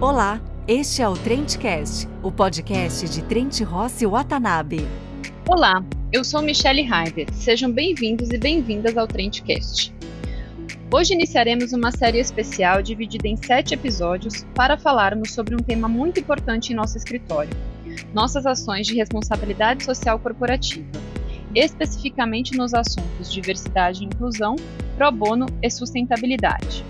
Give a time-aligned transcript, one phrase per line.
[0.00, 4.88] Olá, este é o Trendcast, o podcast de Trent Rossi Watanabe.
[5.46, 7.26] Olá, eu sou Michelle Heider.
[7.34, 9.92] Sejam bem-vindos e bem-vindas ao Trendcast.
[10.90, 16.18] Hoje iniciaremos uma série especial dividida em sete episódios para falarmos sobre um tema muito
[16.18, 17.54] importante em nosso escritório:
[18.14, 20.98] nossas ações de responsabilidade social corporativa,
[21.54, 24.56] especificamente nos assuntos diversidade e inclusão,
[24.96, 26.89] pro bono e sustentabilidade.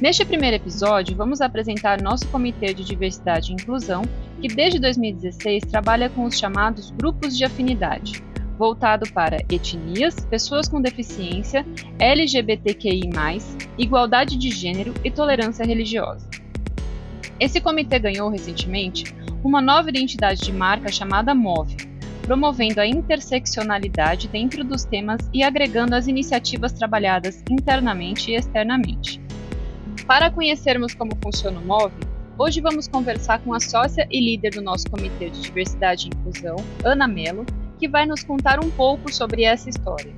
[0.00, 4.02] Neste primeiro episódio, vamos apresentar nosso Comitê de Diversidade e Inclusão,
[4.42, 8.22] que desde 2016 trabalha com os chamados grupos de afinidade,
[8.58, 11.64] voltado para etnias, pessoas com deficiência,
[11.98, 13.08] LGBTQI,
[13.78, 16.28] igualdade de gênero e tolerância religiosa.
[17.40, 21.76] Esse comitê ganhou recentemente uma nova identidade de marca chamada MOVE,
[22.20, 29.24] promovendo a interseccionalidade dentro dos temas e agregando as iniciativas trabalhadas internamente e externamente.
[30.06, 31.98] Para conhecermos como funciona o MOVE,
[32.38, 36.54] hoje vamos conversar com a sócia e líder do nosso Comitê de Diversidade e Inclusão,
[36.84, 37.44] Ana Mello,
[37.76, 40.14] que vai nos contar um pouco sobre essa história.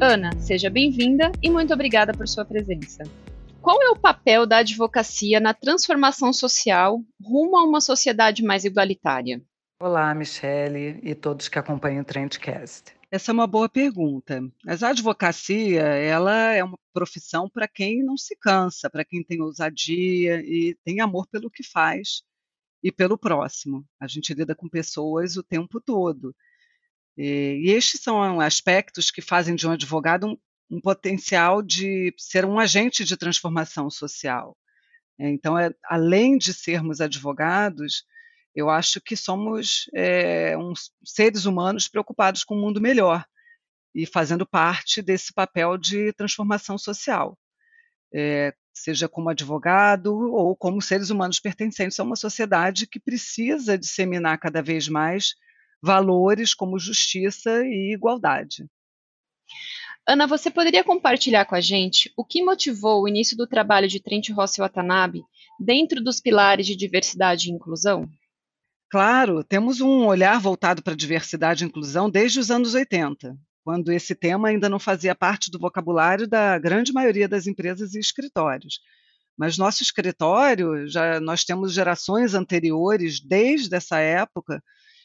[0.00, 3.02] Ana, seja bem-vinda e muito obrigada por sua presença.
[3.60, 9.42] Qual é o papel da advocacia na transformação social rumo a uma sociedade mais igualitária?
[9.82, 12.95] Olá, Michele e todos que acompanham o Trendcast.
[13.16, 14.42] Essa é uma boa pergunta.
[14.62, 19.40] Mas a advocacia, ela é uma profissão para quem não se cansa, para quem tem
[19.40, 22.22] ousadia e tem amor pelo que faz
[22.82, 23.86] e pelo próximo.
[23.98, 26.36] A gente lida com pessoas o tempo todo.
[27.16, 30.36] E, estes são aspectos que fazem de um advogado um,
[30.76, 34.54] um potencial de ser um agente de transformação social.
[35.18, 38.04] Então, é, além de sermos advogados,
[38.56, 43.22] eu acho que somos é, uns seres humanos preocupados com um mundo melhor
[43.94, 47.38] e fazendo parte desse papel de transformação social,
[48.14, 54.38] é, seja como advogado ou como seres humanos pertencentes a uma sociedade que precisa disseminar
[54.38, 55.34] cada vez mais
[55.82, 58.66] valores como justiça e igualdade.
[60.08, 64.00] Ana, você poderia compartilhar com a gente o que motivou o início do trabalho de
[64.00, 65.22] Trent Rossi Watanabe
[65.60, 68.08] dentro dos pilares de diversidade e inclusão?
[68.88, 73.92] Claro, temos um olhar voltado para a diversidade e inclusão desde os anos 80, quando
[73.92, 78.80] esse tema ainda não fazia parte do vocabulário da grande maioria das empresas e escritórios.
[79.36, 84.62] Mas nosso escritório, já nós temos gerações anteriores, desde essa época,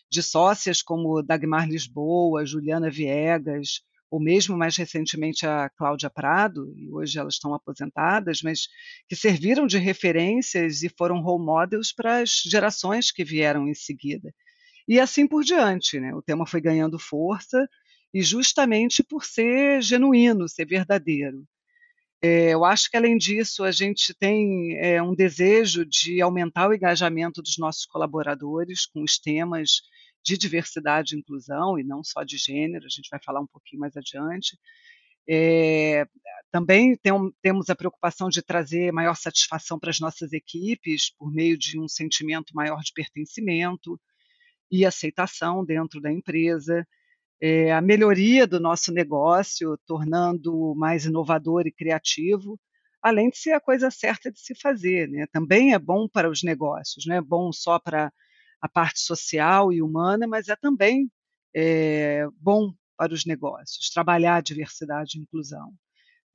[0.10, 3.82] de sócias como Dagmar Lisboa, Juliana Viegas,
[4.12, 8.68] ou mesmo mais recentemente a Cláudia Prado, e hoje elas estão aposentadas, mas
[9.08, 14.34] que serviram de referências e foram role models para as gerações que vieram em seguida.
[14.86, 16.14] E assim por diante, né?
[16.14, 17.66] O tema foi ganhando força
[18.14, 21.46] e justamente por ser genuíno, ser verdadeiro.
[22.22, 26.74] É, eu acho que, além disso, a gente tem é, um desejo de aumentar o
[26.74, 29.82] engajamento dos nossos colaboradores com os temas
[30.24, 33.80] de diversidade e inclusão, e não só de gênero, a gente vai falar um pouquinho
[33.80, 34.58] mais adiante.
[35.30, 36.06] É,
[36.52, 41.58] também tem, temos a preocupação de trazer maior satisfação para as nossas equipes por meio
[41.58, 44.00] de um sentimento maior de pertencimento
[44.72, 46.86] e aceitação dentro da empresa.
[47.42, 52.60] É, a melhoria do nosso negócio, tornando mais inovador e criativo,
[53.02, 55.10] além de ser a coisa certa de se fazer.
[55.10, 55.26] Né?
[55.32, 58.12] Também é bom para os negócios, não é bom só para
[58.62, 61.10] a parte social e humana, mas é também
[61.56, 65.74] é, bom para os negócios trabalhar a diversidade e inclusão.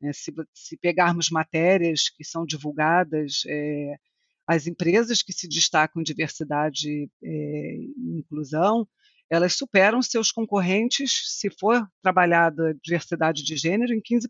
[0.02, 3.96] É, se, se, pegarmos matérias que são divulgadas, é,
[4.46, 8.86] as empresas que se destacam em diversidade e inclusão,
[9.28, 14.28] elas superam seus concorrentes, se for trabalhada diversidade de gênero, em 15%.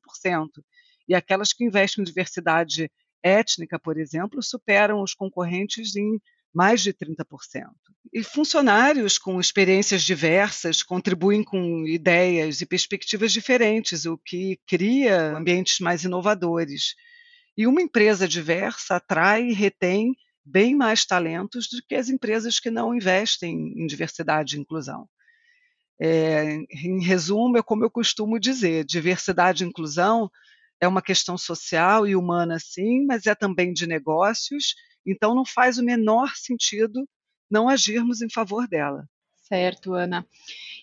[1.08, 2.90] E aquelas que investem em diversidade
[3.22, 6.20] étnica, por exemplo, superam os concorrentes em
[6.56, 7.66] mais de 30%.
[8.10, 15.80] E funcionários com experiências diversas contribuem com ideias e perspectivas diferentes, o que cria ambientes
[15.80, 16.94] mais inovadores.
[17.58, 22.70] E uma empresa diversa atrai e retém bem mais talentos do que as empresas que
[22.70, 25.06] não investem em diversidade e inclusão.
[26.00, 30.30] É, em resumo, é como eu costumo dizer: diversidade e inclusão
[30.80, 34.74] é uma questão social e humana, sim, mas é também de negócios
[35.06, 37.08] então, não faz o menor sentido
[37.48, 39.08] não agirmos em favor dela.
[39.36, 40.26] Certo, Ana.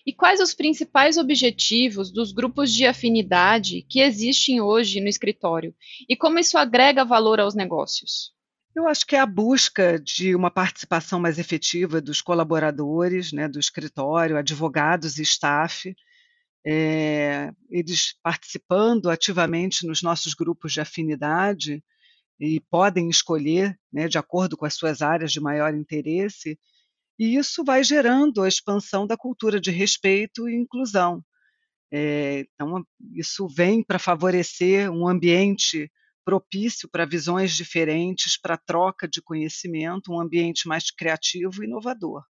[0.06, 5.74] E quais os principais objetivos dos grupos de afinidade que existem hoje no escritório?
[6.08, 8.32] E como isso agrega valor aos negócios?
[8.74, 13.60] Eu acho que é a busca de uma participação mais efetiva dos colaboradores né, do
[13.60, 15.94] escritório, advogados e staff,
[16.66, 21.82] é, eles participando ativamente nos nossos grupos de afinidade,
[22.40, 26.58] e podem escolher, né, de acordo com as suas áreas de maior interesse,
[27.18, 31.24] e isso vai gerando a expansão da cultura de respeito e inclusão.
[31.92, 32.84] É, então,
[33.14, 35.90] isso vem para favorecer um ambiente
[36.24, 42.24] propício para visões diferentes, para troca de conhecimento, um ambiente mais criativo e inovador.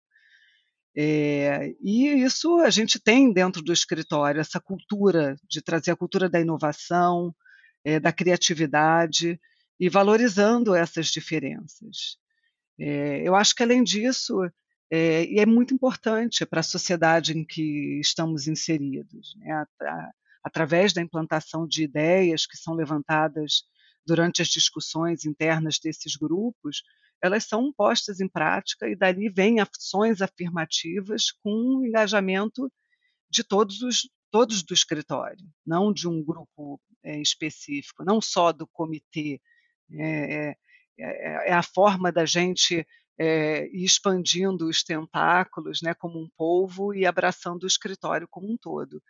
[0.95, 6.29] É, e isso a gente tem dentro do escritório, essa cultura de trazer a cultura
[6.29, 7.33] da inovação,
[7.83, 9.39] é, da criatividade
[9.79, 12.17] e valorizando essas diferenças.
[12.79, 14.39] É, eu acho que, além disso,
[14.91, 19.65] e é muito importante para a sociedade em que estamos inseridos, né?
[20.43, 23.63] através da implantação de ideias que são levantadas
[24.05, 26.83] durante as discussões internas desses grupos,
[27.23, 32.69] elas são postas em prática e dali vêm ações afirmativas com engajamento
[33.29, 38.65] de todos os todos do escritório, não de um grupo é, específico, não só do
[38.65, 39.39] comitê.
[39.91, 40.55] É, é,
[40.99, 42.85] é, é a forma da gente
[43.17, 48.57] é, ir expandindo os tentáculos, né, como um polvo e abraçando o escritório como um
[48.57, 49.01] todo.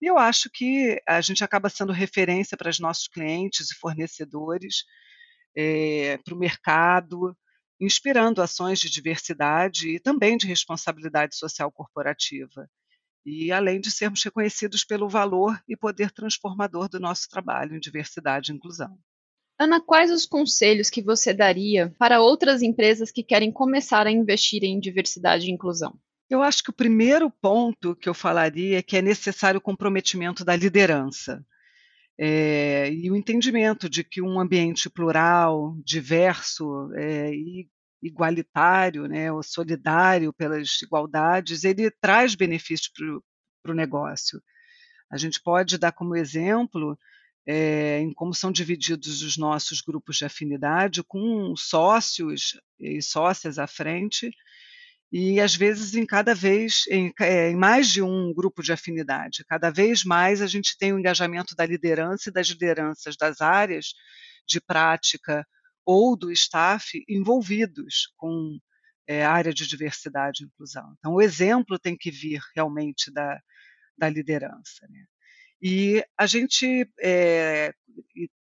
[0.00, 4.84] E eu acho que a gente acaba sendo referência para os nossos clientes e fornecedores,
[5.56, 7.36] é, para o mercado,
[7.80, 12.68] inspirando ações de diversidade e também de responsabilidade social corporativa.
[13.24, 18.50] E além de sermos reconhecidos pelo valor e poder transformador do nosso trabalho em diversidade
[18.50, 18.98] e inclusão.
[19.58, 24.62] Ana, quais os conselhos que você daria para outras empresas que querem começar a investir
[24.62, 25.98] em diversidade e inclusão?
[26.30, 30.44] Eu acho que o primeiro ponto que eu falaria é que é necessário o comprometimento
[30.44, 31.44] da liderança.
[32.18, 37.68] É, e o entendimento de que um ambiente plural, diverso é, e
[38.02, 42.90] igualitário, né, ou solidário pelas igualdades, ele traz benefícios
[43.62, 44.42] para o negócio.
[45.10, 46.98] A gente pode dar como exemplo
[47.46, 53.66] é, em como são divididos os nossos grupos de afinidade, com sócios e sócias à
[53.66, 54.30] frente,
[55.10, 59.44] e às vezes em cada vez, em, é, em, mais de um grupo de afinidade.
[59.48, 63.94] Cada vez mais a gente tem o engajamento da liderança e das lideranças das áreas
[64.46, 65.46] de prática
[65.84, 68.58] ou do staff envolvidos com
[69.06, 70.94] é, área de diversidade e inclusão.
[70.98, 73.40] Então, o exemplo tem que vir realmente da,
[73.96, 74.86] da liderança.
[74.90, 75.04] Né?
[75.62, 77.72] E a gente é,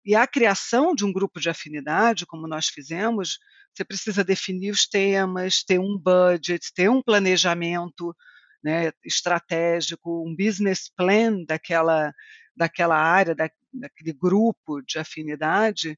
[0.06, 3.40] e a criação de um grupo de afinidade, como nós fizemos,
[3.78, 8.16] você precisa definir os temas, ter um budget, ter um planejamento
[8.64, 12.12] né, estratégico, um business plan daquela,
[12.56, 15.98] daquela área, da, daquele grupo de afinidade,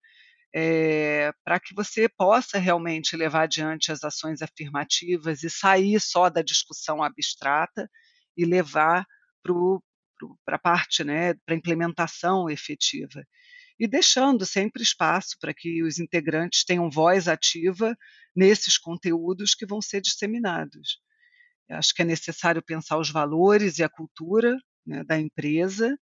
[0.53, 6.41] é, para que você possa realmente levar adiante as ações afirmativas e sair só da
[6.41, 7.89] discussão abstrata
[8.35, 9.05] e levar
[10.45, 13.23] para a parte, né, para implementação efetiva
[13.79, 17.95] e deixando sempre espaço para que os integrantes tenham voz ativa
[18.35, 20.99] nesses conteúdos que vão ser disseminados.
[21.67, 25.97] Eu acho que é necessário pensar os valores e a cultura né, da empresa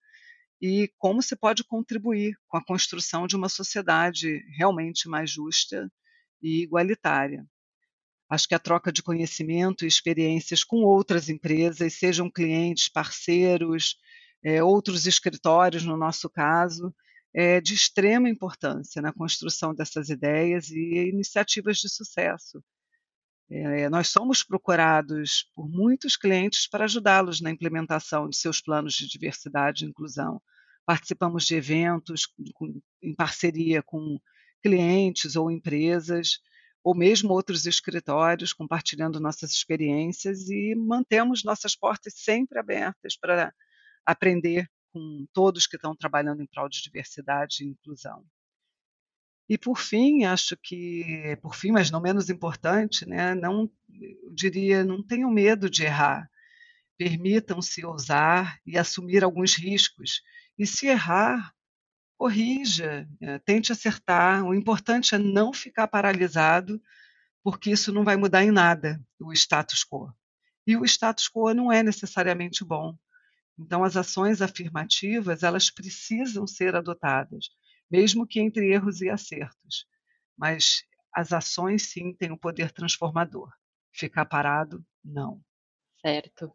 [0.62, 5.90] e como se pode contribuir com a construção de uma sociedade realmente mais justa
[6.40, 7.44] e igualitária.
[8.28, 13.96] Acho que a troca de conhecimento e experiências com outras empresas, sejam clientes, parceiros,
[14.42, 16.94] é, outros escritórios, no nosso caso,
[17.38, 22.64] é de extrema importância na construção dessas ideias e iniciativas de sucesso.
[23.50, 29.06] É, nós somos procurados por muitos clientes para ajudá-los na implementação de seus planos de
[29.06, 30.40] diversidade e inclusão.
[30.86, 32.24] Participamos de eventos
[32.54, 34.18] com, em parceria com
[34.62, 36.40] clientes ou empresas,
[36.82, 43.52] ou mesmo outros escritórios, compartilhando nossas experiências e mantemos nossas portas sempre abertas para
[44.06, 48.24] aprender com todos que estão trabalhando em prol de diversidade e inclusão.
[49.46, 53.70] E por fim, acho que, por fim, mas não menos importante, né, não
[54.32, 56.28] diria, não tenham medo de errar.
[56.96, 60.22] Permitam-se ousar e assumir alguns riscos.
[60.58, 61.52] E se errar,
[62.16, 64.42] corrija, né, tente acertar.
[64.44, 66.80] O importante é não ficar paralisado,
[67.44, 70.10] porque isso não vai mudar em nada o status quo.
[70.66, 72.96] E o status quo não é necessariamente bom.
[73.58, 77.48] Então, as ações afirmativas, elas precisam ser adotadas,
[77.90, 79.86] mesmo que entre erros e acertos.
[80.36, 80.82] Mas
[81.14, 83.50] as ações, sim, têm um poder transformador.
[83.92, 85.40] Ficar parado, não.
[86.00, 86.52] Certo.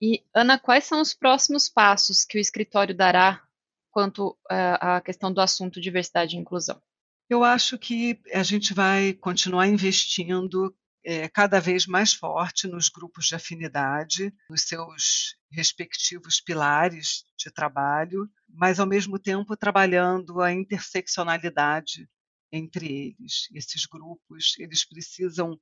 [0.00, 3.42] E, Ana, quais são os próximos passos que o escritório dará
[3.90, 6.80] quanto à questão do assunto diversidade e inclusão?
[7.28, 10.72] Eu acho que a gente vai continuar investindo
[11.06, 18.28] é, cada vez mais forte nos grupos de afinidade, nos seus respectivos pilares de trabalho,
[18.48, 22.08] mas ao mesmo tempo trabalhando a interseccionalidade
[22.50, 23.48] entre eles.
[23.54, 25.56] Esses grupos, eles precisam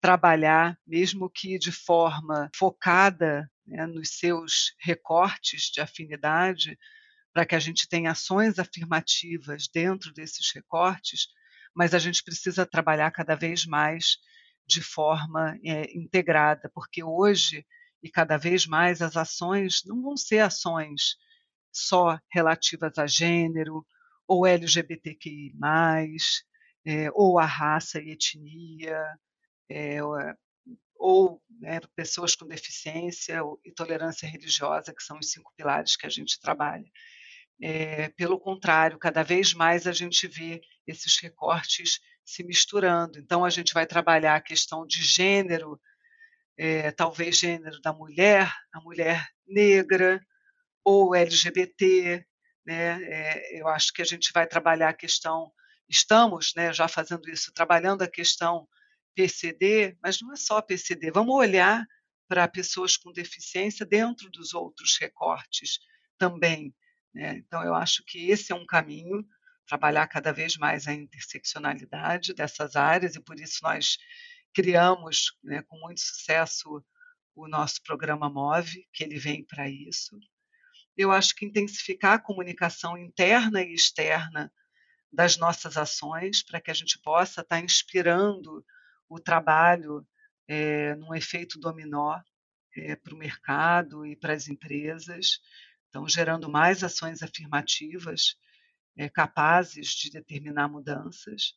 [0.00, 6.76] trabalhar, mesmo que de forma focada né, nos seus recortes de afinidade,
[7.32, 11.28] para que a gente tenha ações afirmativas dentro desses recortes,
[11.72, 14.18] mas a gente precisa trabalhar cada vez mais
[14.68, 17.66] de forma é, integrada, porque hoje
[18.02, 21.16] e cada vez mais as ações não vão ser ações
[21.72, 23.84] só relativas a gênero
[24.26, 25.52] ou LGBTQI+,
[26.84, 29.02] é, ou a raça e etnia,
[29.70, 29.98] é,
[30.96, 36.10] ou né, pessoas com deficiência e tolerância religiosa, que são os cinco pilares que a
[36.10, 36.88] gente trabalha.
[37.60, 43.18] É, pelo contrário, cada vez mais a gente vê esses recortes se misturando.
[43.18, 45.80] Então, a gente vai trabalhar a questão de gênero,
[46.58, 50.20] é, talvez gênero da mulher, a mulher negra
[50.84, 52.22] ou LGBT.
[52.66, 53.02] Né?
[53.02, 55.50] É, eu acho que a gente vai trabalhar a questão,
[55.88, 58.68] estamos né, já fazendo isso, trabalhando a questão
[59.14, 61.82] PCD, mas não é só PCD, vamos olhar
[62.28, 65.78] para pessoas com deficiência dentro dos outros recortes
[66.18, 66.74] também.
[67.14, 67.38] Né?
[67.38, 69.26] Então, eu acho que esse é um caminho,
[69.68, 73.98] trabalhar cada vez mais a interseccionalidade dessas áreas, e por isso nós
[74.54, 76.82] criamos né, com muito sucesso
[77.36, 80.18] o nosso programa MOVE, que ele vem para isso.
[80.96, 84.50] Eu acho que intensificar a comunicação interna e externa
[85.12, 88.64] das nossas ações, para que a gente possa estar tá inspirando
[89.08, 90.04] o trabalho
[90.48, 92.18] é, num efeito dominó
[92.76, 95.40] é, para o mercado e para as empresas,
[95.88, 98.36] então gerando mais ações afirmativas
[98.98, 101.54] é, capazes de determinar mudanças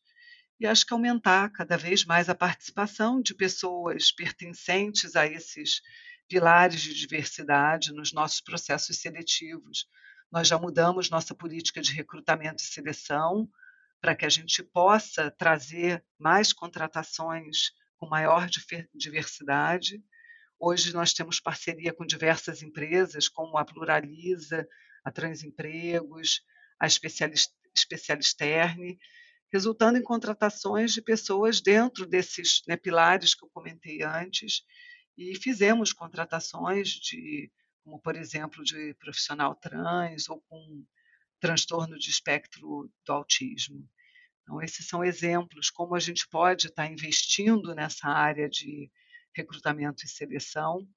[0.60, 5.82] e acho que aumentar cada vez mais a participação de pessoas pertencentes a esses
[6.30, 9.88] pilares de diversidade nos nossos processos seletivos.
[10.32, 13.50] Nós já mudamos nossa política de recrutamento e seleção,
[14.00, 18.48] para que a gente possa trazer mais contratações com maior
[18.94, 20.00] diversidade.
[20.60, 24.68] Hoje nós temos parceria com diversas empresas, como a Pluraliza,
[25.04, 26.42] a Transempregos,
[26.82, 26.88] a
[27.74, 28.98] Especialisterne,
[29.54, 34.64] resultando em contratações de pessoas dentro desses né, pilares que eu comentei antes,
[35.18, 37.52] e fizemos contratações de,
[37.84, 40.84] como por exemplo, de profissional trans ou com
[41.40, 43.88] transtorno de espectro do autismo.
[44.42, 48.90] Então, esses são exemplos como a gente pode estar investindo nessa área de
[49.36, 50.88] recrutamento e seleção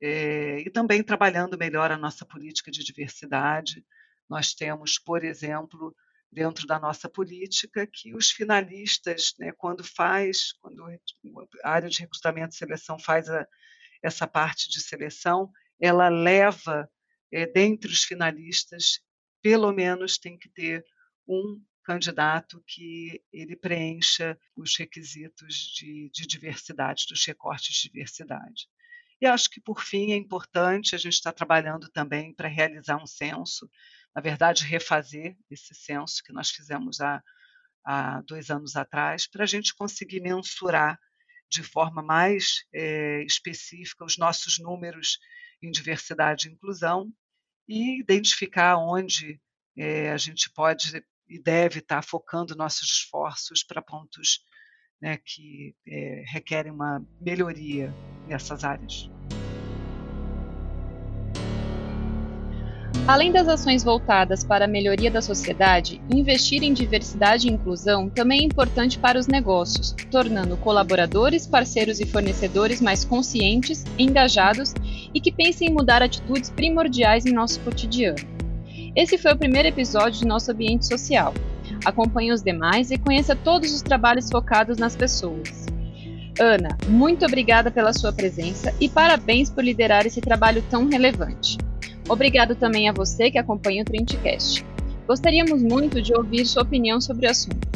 [0.00, 3.84] é, e também trabalhando melhor a nossa política de diversidade.
[4.32, 5.94] Nós temos, por exemplo,
[6.32, 10.82] dentro da nossa política que os finalistas, né, quando faz, quando
[11.62, 13.46] a área de recrutamento e seleção faz a,
[14.02, 16.88] essa parte de seleção, ela leva,
[17.30, 19.00] é, dentre os finalistas,
[19.42, 20.82] pelo menos tem que ter
[21.28, 28.66] um candidato que ele preencha os requisitos de, de diversidade, dos recortes de diversidade.
[29.22, 33.06] E acho que, por fim, é importante a gente estar trabalhando também para realizar um
[33.06, 33.70] censo,
[34.14, 37.22] na verdade, refazer esse censo que nós fizemos há,
[37.84, 40.98] há dois anos atrás, para a gente conseguir mensurar
[41.50, 45.18] de forma mais é, específica os nossos números
[45.62, 47.12] em diversidade e inclusão
[47.68, 49.40] e identificar onde
[49.76, 54.40] é, a gente pode e deve estar focando nossos esforços para pontos
[55.00, 57.92] né, que é, requerem uma melhoria
[58.26, 59.10] nessas áreas.
[63.06, 68.42] Além das ações voltadas para a melhoria da sociedade, investir em diversidade e inclusão também
[68.42, 74.72] é importante para os negócios, tornando colaboradores, parceiros e fornecedores mais conscientes, engajados
[75.12, 78.20] e que pensem em mudar atitudes primordiais em nosso cotidiano.
[78.94, 81.34] Esse foi o primeiro episódio de nosso ambiente social.
[81.84, 85.66] Acompanhe os demais e conheça todos os trabalhos focados nas pessoas.
[86.38, 91.58] Ana, muito obrigada pela sua presença e parabéns por liderar esse trabalho tão relevante.
[92.08, 94.64] Obrigado também a você que acompanha o Trendcast.
[95.06, 97.68] Gostaríamos muito de ouvir sua opinião sobre o assunto.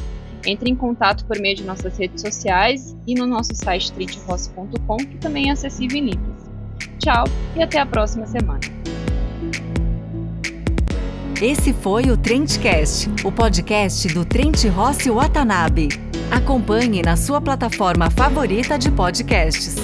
[0.44, 5.18] Entre em contato por meio de nossas redes sociais e no nosso site trendross.com, que
[5.18, 6.44] também é acessível em Libras.
[6.98, 7.24] Tchau
[7.56, 8.60] e até a próxima semana.
[11.40, 15.88] Esse foi o Trendcast, o podcast do Trent Rossi Watanabe.
[16.30, 19.76] Acompanhe na sua plataforma favorita de podcasts.